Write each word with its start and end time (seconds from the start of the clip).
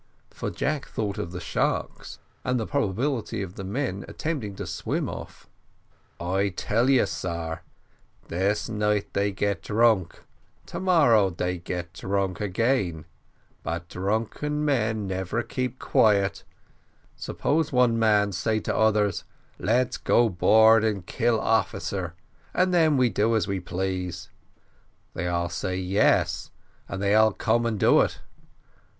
for 0.31 0.49
Jack 0.49 0.87
thought 0.87 1.19
of 1.19 1.31
the 1.31 1.39
sharks, 1.39 2.17
and 2.43 2.59
the 2.59 2.65
probability 2.65 3.43
of 3.43 3.53
the 3.53 3.63
men 3.63 4.03
attempting 4.07 4.55
to 4.55 4.65
swim 4.65 5.07
off. 5.07 5.47
"I 6.19 6.49
tell 6.49 6.89
you, 6.89 7.05
sar, 7.05 7.61
this 8.27 8.67
night 8.67 9.09
they 9.13 9.31
get 9.31 9.61
drunk, 9.61 10.23
to 10.65 10.79
morrow 10.79 11.29
they 11.29 11.59
get 11.59 11.93
drunk 11.93 12.41
again, 12.41 13.05
but 13.61 13.89
drunken 13.89 14.65
men 14.65 15.05
never 15.05 15.43
keep 15.43 15.77
quiet 15.77 16.43
suppose 17.15 17.71
one 17.71 17.99
man 17.99 18.31
say 18.31 18.59
to 18.61 18.75
others, 18.75 19.23
`Let's 19.59 19.99
go 20.03 20.25
aboard 20.25 20.83
and 20.83 21.05
kill 21.05 21.39
officer, 21.39 22.15
and 22.55 22.73
then 22.73 22.97
we 22.97 23.09
do 23.09 23.35
as 23.35 23.47
we 23.47 23.59
please,' 23.59 24.29
they 25.13 25.27
all 25.27 25.49
say 25.49 25.77
yes, 25.77 26.49
and 26.89 27.03
they 27.03 27.13
all 27.13 27.33
come 27.33 27.67
and 27.67 27.79
do 27.79 28.01
it. 28.01 28.19